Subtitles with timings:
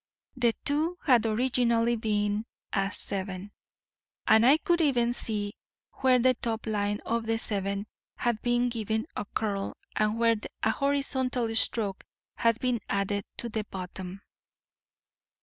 [0.35, 3.51] The 2 had originally been a 7,
[4.25, 5.53] and I could even see
[5.91, 7.85] where the top line of the 7
[8.15, 12.03] had been given a curl and where a horizontal stroke
[12.37, 14.23] had been added at the bottom.